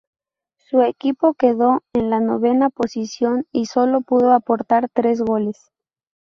[0.57, 5.69] Su equipo quedó en la novena posición y solo pudo aportar tres goles.